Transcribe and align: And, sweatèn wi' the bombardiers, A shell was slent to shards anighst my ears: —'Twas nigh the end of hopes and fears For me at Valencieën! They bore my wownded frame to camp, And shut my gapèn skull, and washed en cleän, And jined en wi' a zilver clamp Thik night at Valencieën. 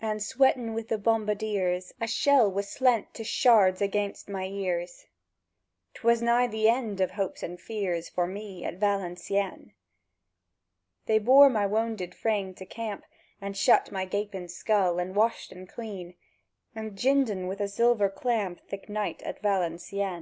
And, 0.00 0.20
sweatèn 0.22 0.72
wi' 0.74 0.88
the 0.88 0.96
bombardiers, 0.96 1.92
A 2.00 2.06
shell 2.06 2.50
was 2.50 2.66
slent 2.66 3.12
to 3.12 3.22
shards 3.22 3.82
anighst 3.82 4.26
my 4.26 4.46
ears: 4.46 5.04
—'Twas 5.92 6.22
nigh 6.22 6.46
the 6.46 6.66
end 6.70 6.98
of 7.02 7.10
hopes 7.10 7.42
and 7.42 7.60
fears 7.60 8.08
For 8.08 8.26
me 8.26 8.64
at 8.64 8.80
Valencieën! 8.80 9.72
They 11.04 11.18
bore 11.18 11.50
my 11.50 11.66
wownded 11.66 12.14
frame 12.14 12.54
to 12.54 12.64
camp, 12.64 13.04
And 13.38 13.54
shut 13.54 13.92
my 13.92 14.06
gapèn 14.06 14.48
skull, 14.48 14.98
and 14.98 15.14
washed 15.14 15.52
en 15.52 15.66
cleän, 15.66 16.14
And 16.74 16.96
jined 16.96 17.28
en 17.28 17.46
wi' 17.46 17.56
a 17.56 17.68
zilver 17.68 18.08
clamp 18.08 18.60
Thik 18.66 18.88
night 18.88 19.22
at 19.24 19.42
Valencieën. 19.42 20.18